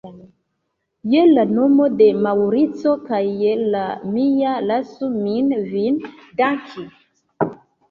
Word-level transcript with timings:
Je 1.11 1.25
la 1.33 1.43
nomo 1.57 1.89
de 1.99 2.07
Maŭrico 2.27 2.95
kaj 3.11 3.21
je 3.43 3.53
la 3.77 3.83
mia, 4.17 4.57
lasu 4.73 5.13
min 5.21 5.55
vin 5.77 6.03
danki. 6.43 6.91